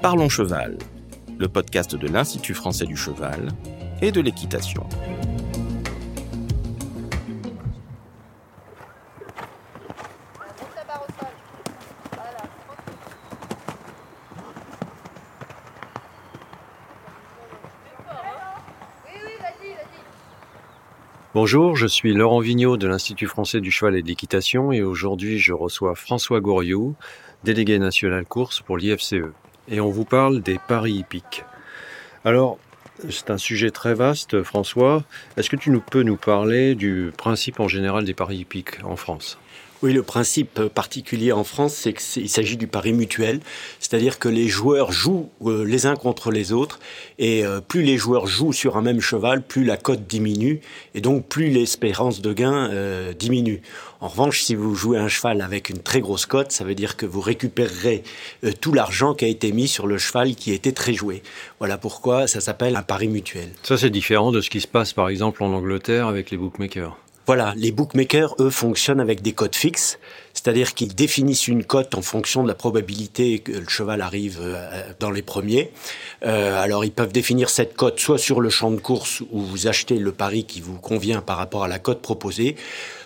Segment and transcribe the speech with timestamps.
[0.00, 0.78] Parlons Cheval,
[1.38, 3.48] le podcast de l'Institut français du cheval
[4.00, 4.86] et de l'équitation.
[21.34, 25.40] Bonjour, je suis Laurent Vigneault de l'Institut français du cheval et de l'équitation et aujourd'hui
[25.40, 26.94] je reçois François Goriot,
[27.42, 29.14] délégué national course pour l'IFCE.
[29.70, 31.44] Et on vous parle des paris hippiques.
[32.24, 32.58] Alors,
[33.10, 35.04] c'est un sujet très vaste, François.
[35.36, 39.38] Est-ce que tu peux nous parler du principe en général des paris hippiques en France?
[39.82, 43.40] Oui, le principe particulier en France, c'est qu'il s'agit du pari mutuel,
[43.78, 46.80] c'est-à-dire que les joueurs jouent euh, les uns contre les autres,
[47.18, 50.60] et euh, plus les joueurs jouent sur un même cheval, plus la cote diminue,
[50.94, 53.62] et donc plus l'espérance de gain euh, diminue.
[54.00, 56.96] En revanche, si vous jouez un cheval avec une très grosse cote, ça veut dire
[56.96, 58.02] que vous récupérerez
[58.60, 61.22] tout l'argent qui a été mis sur le cheval qui été très joué.
[61.58, 63.48] Voilà pourquoi ça s'appelle un pari mutuel.
[63.64, 66.96] Ça, c'est différent de ce qui se passe par exemple en Angleterre avec les bookmakers.
[67.28, 69.98] Voilà, les bookmakers, eux, fonctionnent avec des cotes fixes,
[70.38, 74.82] c'est-à-dire qu'ils définissent une cote en fonction de la probabilité que le cheval arrive euh,
[75.00, 75.72] dans les premiers.
[76.24, 79.66] Euh, alors, ils peuvent définir cette cote soit sur le champ de course où vous
[79.66, 82.54] achetez le pari qui vous convient par rapport à la cote proposée,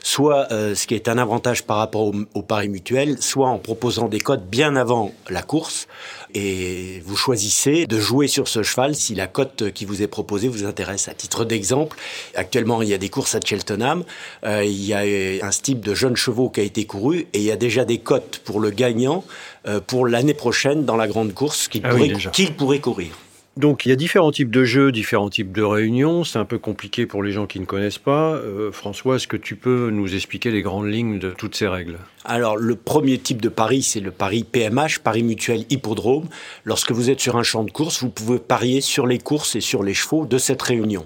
[0.02, 3.58] soit euh, ce qui est un avantage par rapport au, au pari mutuel, soit en
[3.58, 5.88] proposant des cotes bien avant la course
[6.34, 10.48] et vous choisissez de jouer sur ce cheval si la cote qui vous est proposée
[10.48, 11.08] vous intéresse.
[11.08, 11.96] À titre d'exemple,
[12.34, 14.04] actuellement il y a des courses à Cheltenham,
[14.44, 17.50] il y a un type de jeunes chevaux qui a été couru et il y
[17.50, 19.24] a déjà des cotes pour le gagnant
[19.66, 23.12] euh, pour l'année prochaine dans la grande course qu'il ah pourrait, qu'il pourrait courir.
[23.56, 26.24] Donc il y a différents types de jeux, différents types de réunions.
[26.24, 28.32] C'est un peu compliqué pour les gens qui ne connaissent pas.
[28.32, 31.98] Euh, François, est-ce que tu peux nous expliquer les grandes lignes de toutes ces règles?
[32.24, 36.28] Alors le premier type de pari, c'est le pari PMH, pari mutuel hippodrome.
[36.64, 39.60] Lorsque vous êtes sur un champ de course, vous pouvez parier sur les courses et
[39.60, 41.04] sur les chevaux de cette réunion.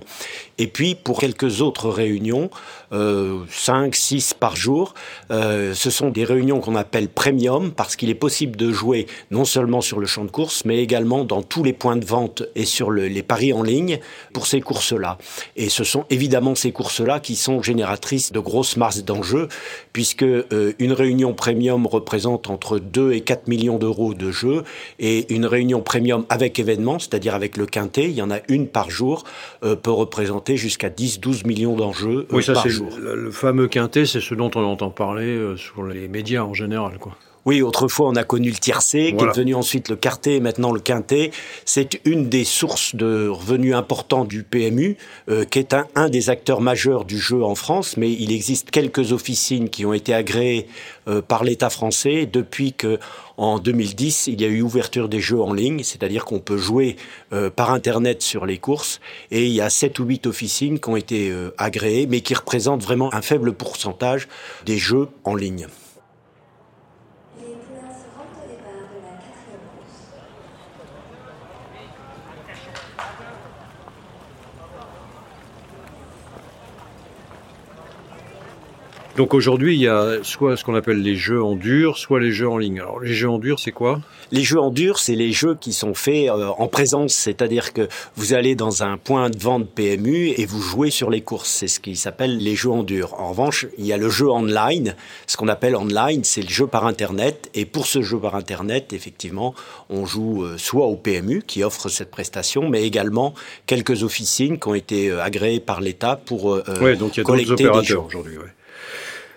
[0.59, 2.51] Et puis pour quelques autres réunions,
[2.93, 4.95] euh, 5, 6 par jour,
[5.31, 9.45] euh, ce sont des réunions qu'on appelle premium parce qu'il est possible de jouer non
[9.45, 12.65] seulement sur le champ de course, mais également dans tous les points de vente et
[12.65, 13.99] sur les paris en ligne
[14.33, 15.19] pour ces courses-là.
[15.57, 19.49] Et ce sont évidemment ces courses-là qui sont génératrices de grosses masses d'enjeux,
[19.93, 24.65] puisque euh, une réunion premium représente entre 2 et 4 millions d'euros de jeux,
[24.99, 28.69] et une réunion premium avec événement, c'est-à-dire avec le quintet, il y en a une
[28.69, 29.25] par jour,
[29.65, 32.89] euh, peut représenter jusqu'à 10-12 millions d'enjeux oui, ça, par jour.
[33.01, 36.99] Le, le fameux quintet, c'est ce dont on entend parler sur les médias en général,
[36.99, 37.17] quoi.
[37.47, 40.73] Oui, autrefois on a connu le tiercé, qui est devenu ensuite le quartet, et maintenant
[40.73, 41.31] le quintet.
[41.65, 44.97] C'est une des sources de revenus importants du PMU,
[45.31, 47.97] euh, qui est un, un, des acteurs majeurs du jeu en France.
[47.97, 50.67] Mais il existe quelques officines qui ont été agréées
[51.09, 52.99] euh, par l'État français depuis que
[53.37, 56.97] en 2010 il y a eu ouverture des jeux en ligne, c'est-à-dire qu'on peut jouer
[57.33, 59.01] euh, par internet sur les courses.
[59.31, 62.35] Et il y a sept ou huit officines qui ont été euh, agréées, mais qui
[62.35, 64.27] représentent vraiment un faible pourcentage
[64.65, 65.69] des jeux en ligne.
[79.17, 82.33] Donc aujourd'hui, il y a soit ce qu'on appelle les jeux en dur, soit les
[82.33, 82.81] jeux en ligne.
[82.81, 84.01] Alors les jeux en dur, c'est quoi?
[84.31, 87.89] Les jeux en dur, c'est les jeux qui sont faits euh, en présence, c'est-à-dire que
[88.17, 91.49] vous allez dans un point de vente PMU et vous jouez sur les courses.
[91.49, 93.15] C'est ce qui s'appelle les jeux en dur.
[93.19, 94.95] En revanche, il y a le jeu online.
[95.27, 97.49] Ce qu'on appelle online, c'est le jeu par Internet.
[97.55, 99.55] Et pour ce jeu par Internet, effectivement,
[99.89, 103.33] on joue euh, soit au PMU qui offre cette prestation, mais également
[103.65, 107.23] quelques officines qui ont été euh, agréées par l'État pour euh, ouais, donc il y
[107.23, 108.37] a collecter opérateurs aujourd'hui.
[108.37, 108.56] Ouais.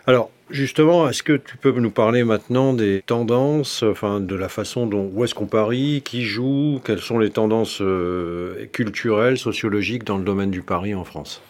[0.10, 4.88] Alors, justement, est-ce que tu peux nous parler maintenant des tendances, enfin, de la façon
[4.88, 10.18] dont, où est-ce qu'on parie, qui joue, quelles sont les tendances euh, culturelles, sociologiques dans
[10.18, 11.44] le domaine du pari en France?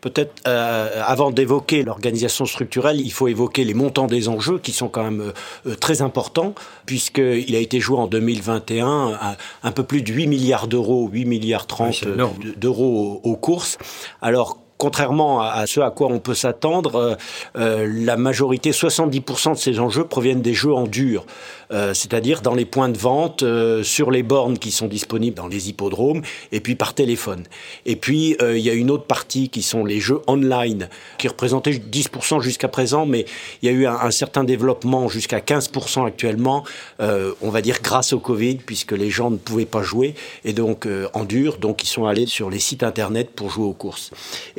[0.00, 4.86] Peut-être euh, avant d'évoquer l'organisation structurelle, il faut évoquer les montants des enjeux qui sont
[4.86, 5.32] quand même
[5.66, 6.54] euh, très importants,
[6.86, 11.24] puisqu'il a été joué en 2021 à un peu plus de 8 milliards d'euros, 8
[11.24, 12.24] milliards 30 ouais,
[12.56, 13.78] d'euros aux, aux courses.
[14.22, 17.14] Alors contrairement à, ce à quoi on peut s'attendre, euh,
[17.56, 21.24] euh, la majorité, 70% de ces enjeux proviennent des jeux en dur,
[21.72, 23.44] euh, c'est-à-dire dans les points de vente,
[23.82, 27.44] sur les bornes qui sont disponibles dans les hippodromes, et puis par téléphone.
[27.84, 30.88] Et puis il y a une autre partie qui sont les jeux online,
[31.18, 33.24] qui représentaient 10% jusqu'à présent, mais
[33.62, 36.64] il y a eu un, certain développement jusqu'à 15% actuellement,
[37.00, 40.14] on va dire grâce au Covid, puisque les gens ne pouvaient pas jouer,
[40.44, 43.72] et donc en dur, donc ils sont allés sur les sites internet pour jouer aux
[43.72, 44.10] courses.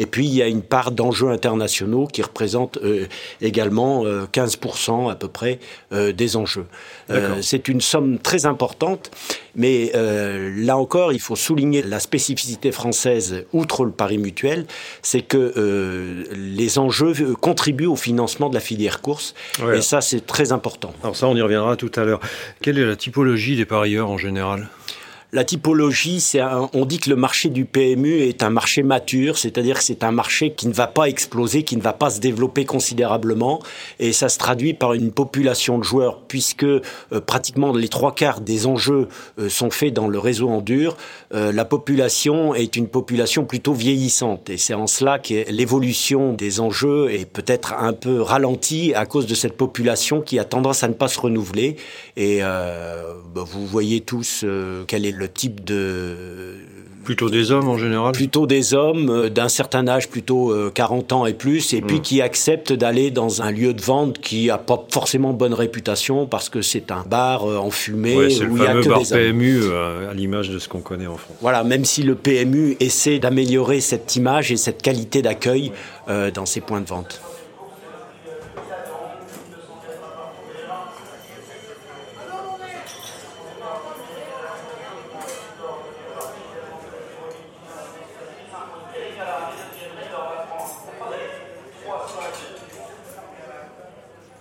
[0.07, 2.79] Puis il y a une part d'enjeux internationaux qui représente
[3.41, 5.59] également 15% à peu près
[5.91, 6.65] des enjeux.
[7.41, 9.11] C'est une somme très importante,
[9.55, 14.65] mais là encore, il faut souligner la spécificité française, outre le pari mutuel,
[15.01, 19.33] c'est que les enjeux contribuent au financement de la filière course,
[19.73, 20.93] et ça c'est très important.
[21.03, 22.19] Alors ça, on y reviendra tout à l'heure.
[22.61, 24.69] Quelle est la typologie des parieurs en général?
[25.33, 26.41] La typologie, c'est
[26.73, 30.11] on dit que le marché du PMU est un marché mature, c'est-à-dire que c'est un
[30.11, 33.61] marché qui ne va pas exploser, qui ne va pas se développer considérablement,
[33.99, 36.81] et ça se traduit par une population de joueurs, puisque euh,
[37.25, 40.95] pratiquement les trois quarts des enjeux euh, sont faits dans le réseau en dur.
[41.33, 46.61] Euh, la population est une population plutôt vieillissante, et c'est en cela que l'évolution des
[46.61, 50.87] enjeux est peut-être un peu ralentie à cause de cette population qui a tendance à
[50.87, 51.75] ne pas se renouveler.
[52.15, 54.45] Et bah, vous voyez tous
[54.87, 56.55] quelle est le type de...
[57.03, 61.15] Plutôt des hommes en général Plutôt des hommes euh, d'un certain âge, plutôt 40 euh,
[61.15, 62.01] ans et plus, et puis hmm.
[62.01, 66.49] qui acceptent d'aller dans un lieu de vente qui a pas forcément bonne réputation parce
[66.49, 69.71] que c'est un bar euh, en fumée où il y a que bar des PMU
[69.71, 71.37] à l'image de ce qu'on connaît en France.
[71.39, 75.71] Voilà, même si le PMU essaie d'améliorer cette image et cette qualité d'accueil
[76.33, 77.21] dans ses points de vente.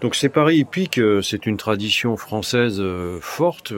[0.03, 3.73] Donc ces paris hippiques, euh, c'est une tradition française euh, forte.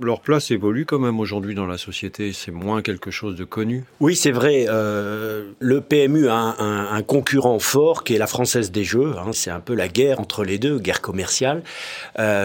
[0.00, 2.32] leur place évolue quand même aujourd'hui dans la société.
[2.32, 3.84] C'est moins quelque chose de connu.
[4.00, 4.64] Oui, c'est vrai.
[4.68, 9.12] Euh, le PMU a un, concurrent fort qui est la Française des Jeux.
[9.18, 9.30] Hein.
[9.32, 11.62] C'est un peu la guerre entre les deux, guerre commerciale.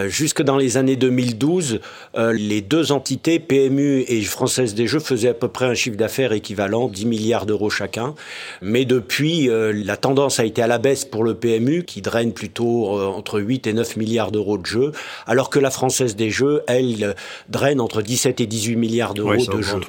[0.06, 1.80] jusque dans les années 2012,
[2.16, 6.32] les deux entités, PMU et Française des Jeux, faisaient à peu près un chiffre d'affaires
[6.32, 8.14] équivalent, 10 milliards d'euros chacun.
[8.62, 13.13] Mais depuis, la tendance a été à la baisse pour le PMU, qui draine plutôt
[13.14, 14.92] entre 8 et 9 milliards d'euros de jeux,
[15.26, 17.14] alors que la Française des Jeux, elle,
[17.48, 19.80] draine entre 17 et 18 milliards d'euros de jeux.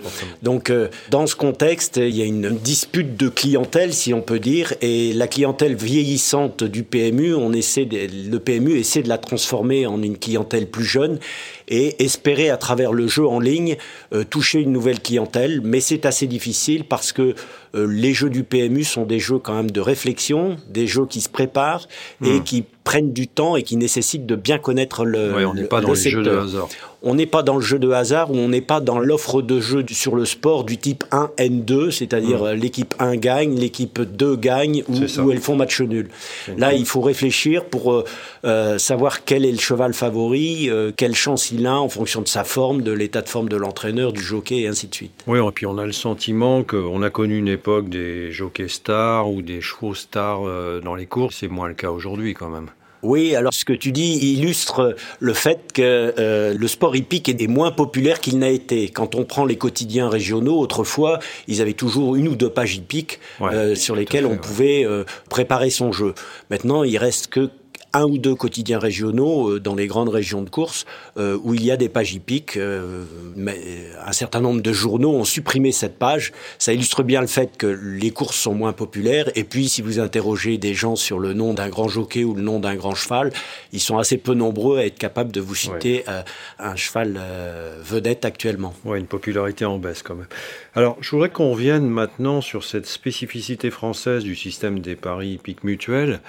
[0.44, 4.40] Donc, euh, dans ce contexte, il y a une dispute de clientèle, si on peut
[4.40, 9.86] dire, et la clientèle vieillissante du PMU, on essaie le PMU essaie de la transformer
[9.86, 11.20] en une clientèle plus jeune
[11.68, 13.78] et espérer à travers le jeu en ligne
[14.14, 15.62] euh, toucher une nouvelle clientèle.
[15.64, 17.36] Mais c'est assez difficile parce que
[17.76, 21.22] euh, les jeux du PMU sont des jeux quand même de réflexion, des jeux qui
[21.22, 21.88] se préparent
[22.24, 22.44] et hmm.
[22.44, 25.82] qui prennent du temps et qui nécessitent de bien connaître le, ouais, on n'est pas
[25.82, 26.70] dans les jeux de hasard
[27.06, 29.60] on n'est pas dans le jeu de hasard ou on n'est pas dans l'offre de
[29.60, 32.52] jeu sur le sport du type 1N2, c'est-à-dire mmh.
[32.54, 36.10] l'équipe 1 gagne, l'équipe 2 gagne ou, elles font match nul.
[36.58, 38.04] Là, il faut réfléchir pour euh,
[38.44, 42.28] euh, savoir quel est le cheval favori, euh, quelle chance il a en fonction de
[42.28, 45.24] sa forme, de l'état de forme de l'entraîneur, du jockey et ainsi de suite.
[45.28, 49.30] Oui, et puis on a le sentiment qu'on a connu une époque des jockeys stars
[49.30, 50.42] ou des chevaux stars
[50.84, 52.70] dans les courses, c'est moins le cas aujourd'hui quand même.
[53.04, 57.48] Oui, alors ce que tu dis illustre le fait que euh, le sport hippique est
[57.48, 58.90] moins populaire qu'il n'a été.
[58.90, 63.20] Quand on prend les quotidiens régionaux, autrefois, ils avaient toujours une ou deux pages hippiques
[63.42, 66.14] euh, sur lesquelles on pouvait euh, préparer son jeu.
[66.50, 67.50] Maintenant, il reste que
[67.96, 70.86] un ou deux quotidiens régionaux euh, dans les grandes régions de course
[71.18, 72.58] euh, où il y a des pages hippiques.
[72.58, 73.04] Euh,
[73.36, 73.58] mais
[74.06, 76.34] un certain nombre de journaux ont supprimé cette page.
[76.60, 79.30] Ça illustre bien le fait que les courses sont moins populaires.
[79.36, 82.42] Et puis, si vous interrogez des gens sur le nom d'un grand jockey ou le
[82.42, 83.32] nom d'un grand cheval,
[83.72, 86.04] ils sont assez peu nombreux à être capables de vous citer
[86.60, 87.20] un cheval
[87.84, 88.74] vedette actuellement.
[88.84, 90.28] Oui, une popularité en baisse quand même.
[90.76, 95.64] Alors, je voudrais qu'on revienne maintenant sur cette spécificité française du système des paris hippiques
[95.64, 96.20] mutuels.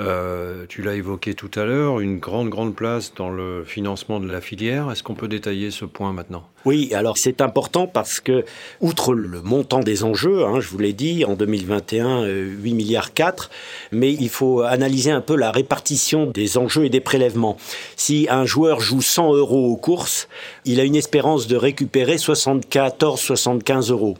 [0.00, 4.30] Euh, tu l'as évoqué tout à l'heure, une grande, grande place dans le financement de
[4.30, 4.90] la filière.
[4.90, 6.44] Est-ce qu'on peut détailler ce point maintenant?
[6.64, 8.44] Oui, alors c'est important parce que,
[8.80, 13.50] outre le montant des enjeux, hein, je vous l'ai dit, en 2021, 8 milliards 4,
[13.92, 17.58] mais il faut analyser un peu la répartition des enjeux et des prélèvements.
[17.96, 20.28] Si un joueur joue 100 euros aux courses,
[20.64, 24.16] il a une espérance de récupérer 74-75 euros.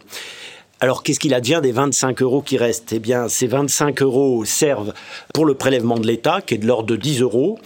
[0.82, 2.94] Alors qu'est-ce qu'il advient des 25 euros qui restent?
[2.94, 4.94] Eh bien, ces 25 euros servent
[5.34, 7.58] pour le prélèvement de l'État, qui est de l'ordre de 10 euros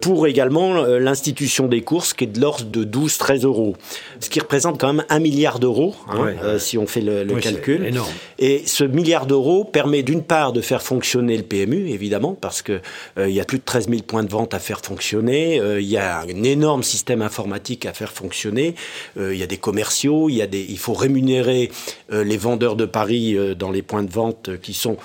[0.00, 3.76] pour également euh, l'institution des courses qui est de l'ordre de 12-13 euros.
[4.20, 7.84] Ce qui représente quand même un milliard d'euros, hein, euh, si on fait le, calcul.
[7.86, 8.10] Énorme.
[8.38, 12.80] Et ce milliard d'euros permet d'une part de faire fonctionner le PMU, évidemment, parce que
[13.18, 15.96] euh, y a plus de 13 000 points de vente à faire fonctionner, il y
[15.96, 18.74] a un énorme système informatique à faire fonctionner,
[19.18, 21.70] il y a des commerciaux, il, y a des, il faut rémunérer
[22.10, 24.96] les vendeurs de paris dans les points de vente qui sont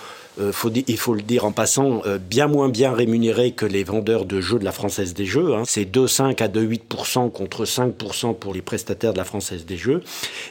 [0.51, 4.25] faut, il faut le dire en passant, euh, bien moins bien rémunérés que les vendeurs
[4.25, 5.53] de jeux de la Française des Jeux.
[5.53, 5.63] Hein.
[5.65, 10.01] C'est 2,5 à 2,8% contre 5% pour les prestataires de la Française des Jeux.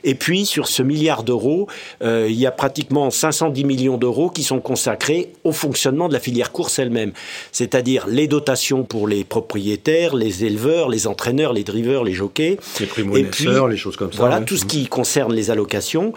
[0.05, 1.67] Et puis, sur ce milliard d'euros,
[2.03, 6.21] euh, il y a pratiquement 510 millions d'euros qui sont consacrés au fonctionnement de la
[6.21, 7.13] filière course elle-même.
[7.53, 12.59] C'est-à-dire les dotations pour les propriétaires, les éleveurs, les entraîneurs, les drivers, les jockeys.
[12.79, 13.17] Les primo
[13.69, 14.19] les choses comme ça.
[14.19, 16.13] Voilà, tout ce qui concerne les allocations.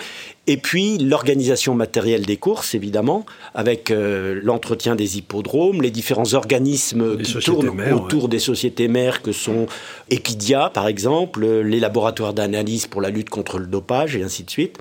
[0.45, 7.17] Et puis l'organisation matérielle des courses, évidemment, avec euh, l'entretien des hippodromes, les différents organismes
[7.17, 9.67] qui tournent autour des sociétés mères que sont
[10.09, 14.49] Equidia, par exemple, les laboratoires d'analyse pour la lutte contre le dopage et ainsi de
[14.49, 14.77] suite.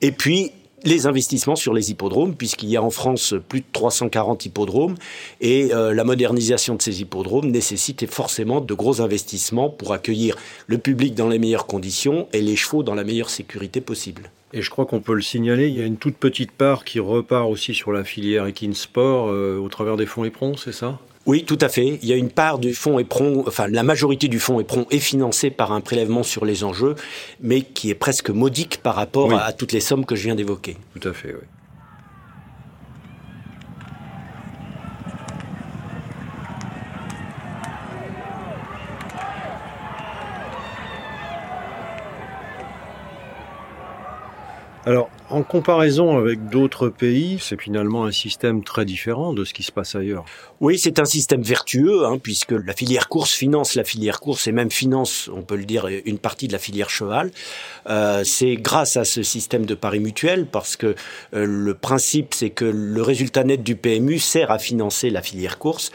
[0.00, 0.52] Et puis
[0.84, 4.94] les investissements sur les hippodromes, puisqu'il y a en France plus de 340 hippodromes,
[5.40, 10.78] et euh, la modernisation de ces hippodromes nécessite forcément de gros investissements pour accueillir le
[10.78, 14.30] public dans les meilleures conditions et les chevaux dans la meilleure sécurité possible.
[14.52, 17.00] Et je crois qu'on peut le signaler, il y a une toute petite part qui
[17.00, 20.98] repart aussi sur la filière Equinsport euh, au travers des fonds éperons, c'est ça?
[21.26, 21.98] Oui, tout à fait.
[22.02, 25.00] Il y a une part du fonds éperon, enfin la majorité du fonds éperon est
[25.00, 26.94] financée par un prélèvement sur les enjeux,
[27.40, 30.34] mais qui est presque modique par rapport à, à toutes les sommes que je viens
[30.34, 30.76] d'évoquer.
[30.98, 31.46] Tout à fait, oui.
[44.86, 49.62] Alors, en comparaison avec d'autres pays, c'est finalement un système très différent de ce qui
[49.62, 50.24] se passe ailleurs.
[50.60, 54.52] Oui, c'est un système vertueux, hein, puisque la filière course finance la filière course et
[54.52, 57.30] même finance, on peut le dire, une partie de la filière cheval.
[57.88, 60.94] Euh, c'est grâce à ce système de paris mutuel, parce que
[61.34, 65.58] euh, le principe, c'est que le résultat net du PMU sert à financer la filière
[65.58, 65.90] course.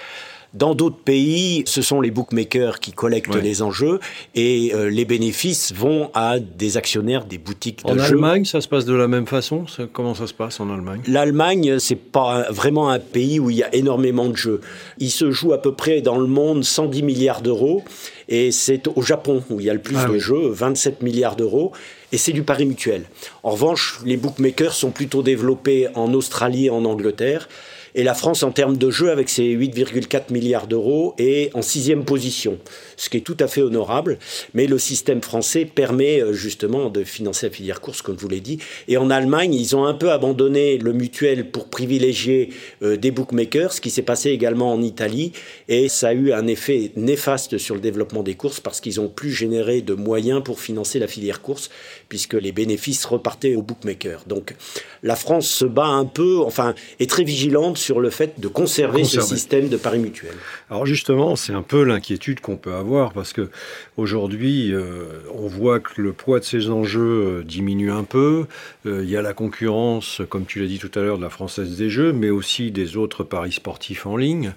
[0.54, 4.00] Dans d'autres pays, ce sont les bookmakers qui collectent les enjeux
[4.36, 8.00] et euh, les bénéfices vont à des actionnaires des boutiques de jeux.
[8.00, 9.66] En Allemagne, ça se passe de la même façon?
[9.94, 11.02] Comment ça se passe en Allemagne?
[11.08, 14.60] L'Allemagne, c'est pas vraiment un pays où il y a énormément de jeux.
[14.98, 17.84] Il se joue à peu près dans le monde 110 milliards d'euros
[18.28, 21.38] et c'est au Japon où il y a le plus ah de jeux, 27 milliards
[21.38, 21.72] d'euros
[22.12, 23.04] et c'est du pari mutuel.
[23.44, 27.48] En revanche, les bookmakers sont plutôt développés en Australie et en Angleterre.
[27.96, 32.06] Et la France, en termes de jeu, avec ses 8,4 milliards d'euros, est en sixième
[32.06, 32.58] position,
[32.98, 34.18] ce qui est tout à fait honorable.
[34.54, 38.30] Mais le système français permet euh, justement de financer la filière course, comme je vous
[38.30, 38.60] l'ai dit.
[38.88, 42.50] Et en Allemagne, ils ont un peu abandonné le mutuel pour privilégier
[42.82, 45.34] euh, des bookmakers, ce qui s'est passé également en Italie.
[45.68, 49.10] Et ça a eu un effet néfaste sur le développement des courses parce qu'ils ont
[49.10, 51.70] plus généré de moyens pour financer la filière course,
[52.08, 54.24] puisque les bénéfices repartaient aux bookmakers.
[54.28, 54.56] Donc
[55.04, 59.04] la France se bat un peu, enfin, est très vigilante sur le fait de conserver,
[59.04, 60.34] ce système de paris mutuel.
[60.70, 63.50] Alors justement, c'est un peu l'inquiétude qu'on peut avoir parce que
[63.98, 68.46] aujourd'hui, euh, on voit que le poids de ces enjeux euh, diminue un peu.
[68.86, 71.30] Euh, il y a la concurrence, comme tu l'as dit tout à l'heure, de la
[71.30, 74.54] Française des Jeux, mais aussi des autres paris sportifs en ligne.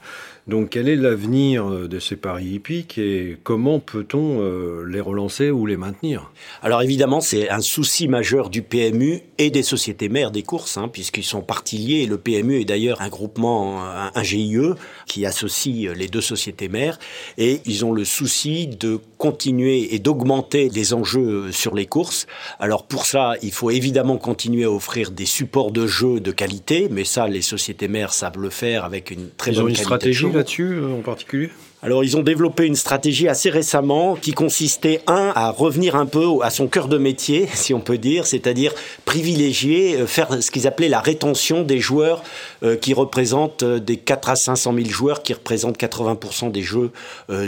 [0.46, 5.64] Donc quel est l'avenir de ces paris hippiques et comment peut-on euh, les relancer ou
[5.64, 6.30] les maintenir?
[6.62, 10.88] Alors évidemment, c'est un souci majeur du PMU et des sociétés mères des courses, hein,
[10.88, 12.04] puisqu'ils sont partis liés.
[12.04, 14.74] le PMU est d'ailleurs un groupement, un, GIE,
[15.06, 16.98] qui associe les deux sociétés mères.
[17.38, 22.26] Et ils ont le souci de continuer et d'augmenter les enjeux sur les courses.
[22.60, 26.88] Alors pour ça, il faut évidemment continuer à offrir des supports de jeux de qualité,
[26.90, 30.30] mais ça, les sociétés mères savent le faire avec une très bonne ont une stratégie
[30.30, 31.48] là-dessus euh, en particulier?
[31.82, 36.26] Alors ils ont développé une stratégie assez récemment qui consistait, un, à revenir un peu
[36.40, 38.72] à son cœur de métier, si on peut dire, c'est-à-dire
[39.04, 42.22] privilégier, euh, faire ce qu'ils appelaient la rétention des joueurs
[42.62, 46.90] euh, qui représentent des 4 à 500 000 joueurs qui représentent 80% des jeux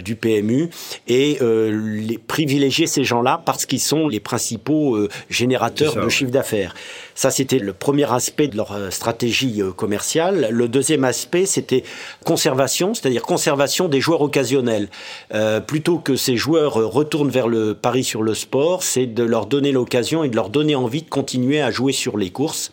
[0.03, 0.71] du PMU
[1.09, 1.39] et
[1.71, 4.99] les, privilégier ces gens-là parce qu'ils sont les principaux
[5.31, 6.75] générateurs de chiffre d'affaires.
[7.15, 10.49] Ça, c'était le premier aspect de leur stratégie commerciale.
[10.51, 11.85] Le deuxième aspect, c'était
[12.25, 14.89] conservation, c'est-à-dire conservation des joueurs occasionnels.
[15.35, 19.47] Euh, plutôt que ces joueurs retournent vers le pari sur le sport, c'est de leur
[19.47, 22.71] donner l'occasion et de leur donner envie de continuer à jouer sur les courses.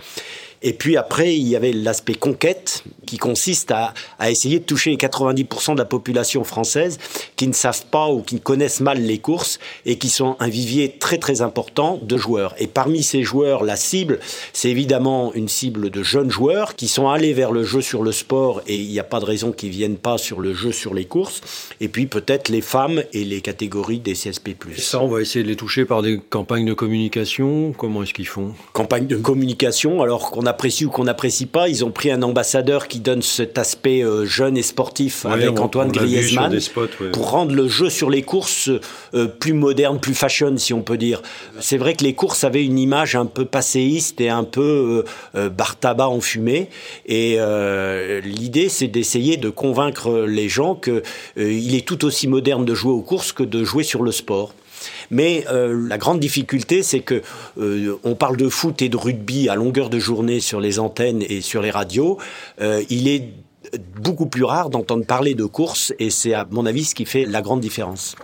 [0.64, 4.90] Et puis après, il y avait l'aspect conquête qui consiste à, à, essayer de toucher
[4.90, 6.98] les 90% de la population française
[7.36, 10.96] qui ne savent pas ou qui connaissent mal les courses et qui sont un vivier
[11.00, 12.56] très très important de joueurs.
[12.60, 14.20] Et parmi ces joueurs, la cible,
[14.54, 18.14] c'est évidemment une cible de jeunes joueurs qui sont allés vers le jeu sur le
[18.14, 20.94] sport et il n'y a pas de raison qu'ils viennent pas sur le jeu sur
[20.94, 21.42] les courses.
[21.82, 24.56] Et puis peut-être les femmes et les catégories des CSP+.
[24.78, 27.74] Et ça, on va essayer de les toucher par des campagnes de communication.
[27.78, 28.54] Comment est-ce qu'ils font?
[28.72, 32.22] Campagne de communication, alors qu'on a apprécie ou qu'on n'apprécie pas, ils ont pris un
[32.22, 36.56] ambassadeur qui donne cet aspect euh, jeune et sportif avec Antoine Griezmann
[37.12, 38.70] pour rendre le jeu sur les courses
[39.16, 41.22] euh, plus moderne, plus fashion, si on peut dire.
[41.60, 45.04] C'est vrai que les courses avaient une image un peu passéiste et un peu
[45.36, 46.70] euh, bar tabac enfumé.
[47.08, 47.38] Et
[48.24, 53.02] l'idée, c'est d'essayer de convaincre les gens qu'il est tout aussi moderne de jouer aux
[53.02, 54.54] courses que de jouer sur le sport.
[55.12, 57.22] Mais euh, la grande difficulté, c'est que
[57.58, 61.24] euh, on parle de foot et de rugby à longueur de journée sur les antennes
[61.28, 62.18] et sur les radios.
[62.62, 63.30] Euh, il est
[63.98, 67.26] beaucoup plus rare d'entendre parler de course et c'est à mon avis ce qui fait
[67.26, 68.16] la grande différence.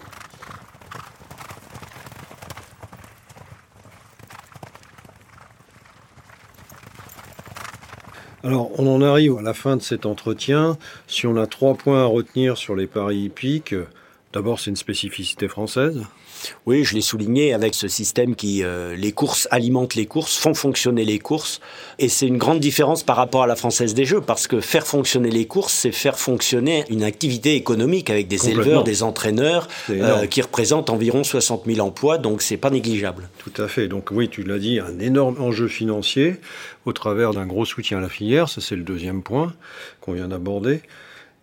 [8.42, 10.78] Alors, on en arrive à la fin de cet entretien.
[11.08, 13.76] Si on a trois points à retenir sur les paris hippiques,
[14.34, 16.02] d'abord, c'est une spécificité française.
[16.66, 20.54] Oui, je l'ai souligné avec ce système qui, euh, les courses alimentent les courses, font
[20.54, 21.60] fonctionner les courses.
[21.98, 24.88] Et c'est une grande différence par rapport à la Française des Jeux, parce que faire
[24.88, 30.28] fonctionner les courses, c'est faire fonctionner une activité économique avec des éleveurs, des entraîneurs, euh,
[30.28, 33.30] qui représentent environ 60 000 emplois, donc c'est pas négligeable.
[33.40, 33.88] Tout à fait.
[33.88, 36.38] Donc oui, tu l'as dit, un énorme enjeu financier
[36.86, 38.50] au travers d'un gros soutien à la filière.
[38.50, 39.54] Ça, c'est le deuxième point
[40.02, 40.82] qu'on vient d'aborder.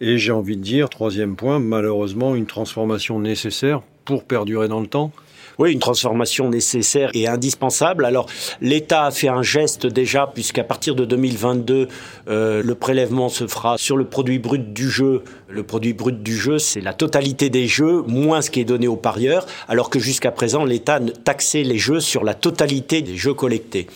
[0.00, 4.86] Et j'ai envie de dire, troisième point, malheureusement, une transformation nécessaire pour perdurer dans le
[4.86, 5.12] temps
[5.58, 8.04] oui, une transformation nécessaire et indispensable.
[8.04, 8.26] Alors,
[8.60, 11.88] l'État a fait un geste déjà, puisqu'à partir de 2022,
[12.28, 15.22] euh, le prélèvement se fera sur le produit brut du jeu.
[15.48, 18.86] Le produit brut du jeu, c'est la totalité des jeux, moins ce qui est donné
[18.86, 23.34] aux parieurs, alors que jusqu'à présent, l'État taxait les jeux sur la totalité des jeux
[23.34, 23.86] collectés.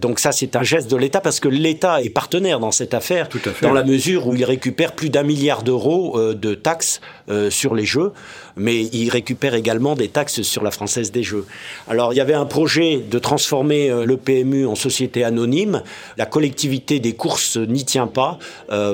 [0.00, 3.28] Donc ça, c'est un geste de l'État parce que l'État est partenaire dans cette affaire,
[3.62, 7.74] dans la mesure où il récupère plus d'un milliard d'euros euh, de taxes euh, sur
[7.74, 8.12] les jeux,
[8.56, 11.46] mais il récupère également des taxes sur la Française des Jeux.
[11.88, 15.82] Alors il y avait un projet de transformer euh, le PMU en société anonyme.
[16.16, 18.38] La collectivité des courses n'y tient pas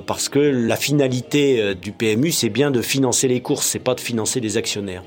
[0.07, 4.01] parce que la finalité du PMU, c'est bien de financer les courses, c'est pas de
[4.01, 5.03] financer des actionnaires.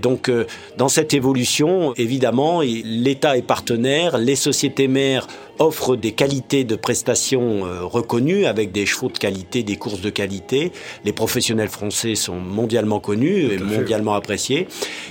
[0.00, 5.26] Donc euh, dans cette évolution, évidemment, l'État est partenaire, les sociétés mères
[5.62, 10.10] offrent des qualités de prestations euh, reconnues avec des chevaux de qualité, des courses de
[10.10, 10.72] qualité.
[11.04, 14.66] Les professionnels français sont mondialement connus et mondialement appréciés.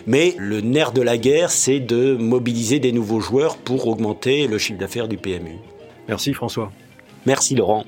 [0.08, 4.58] Mais le nerf de la guerre, c'est de mobiliser des nouveaux joueurs pour augmenter le
[4.58, 5.58] chiffre d'affaires du PMU.
[6.08, 6.72] Merci François.
[7.26, 7.86] Merci Laurent.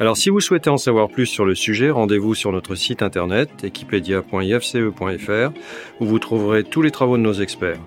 [0.00, 3.50] Alors si vous souhaitez en savoir plus sur le sujet, rendez-vous sur notre site internet
[3.64, 5.52] equipedia.ifce.fr
[6.00, 7.80] où vous trouverez tous les travaux de nos experts.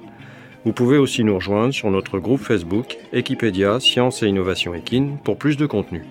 [0.64, 5.38] Vous pouvez aussi nous rejoindre sur notre groupe Facebook Equipedia Science et Innovation Equine pour
[5.38, 6.04] plus de contenu.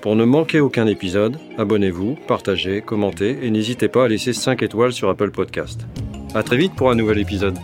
[0.00, 4.92] Pour ne manquer aucun épisode, abonnez-vous, partagez, commentez et n'hésitez pas à laisser 5 étoiles
[4.92, 5.86] sur Apple Podcast.
[6.34, 7.58] À très vite pour un nouvel épisode.